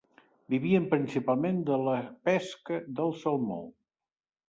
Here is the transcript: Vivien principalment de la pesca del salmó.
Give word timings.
Vivien 0.53 0.87
principalment 0.93 1.61
de 1.69 1.79
la 1.89 1.99
pesca 2.31 2.83
del 3.01 3.17
salmó. 3.25 3.63